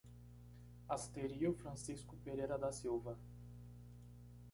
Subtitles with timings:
[0.89, 3.19] Asterio Francisco Pereira da Silva